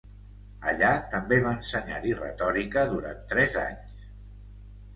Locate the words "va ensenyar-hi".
1.43-2.15